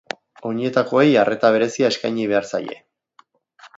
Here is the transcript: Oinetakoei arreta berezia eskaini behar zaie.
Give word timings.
Oinetakoei 0.51 1.11
arreta 1.23 1.51
berezia 1.57 1.93
eskaini 1.95 2.27
behar 2.33 2.49
zaie. 2.53 2.79